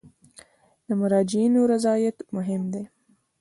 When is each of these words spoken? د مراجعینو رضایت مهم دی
د 0.87 0.89
مراجعینو 1.01 1.59
رضایت 1.73 2.17
مهم 2.35 2.63
دی 2.73 2.83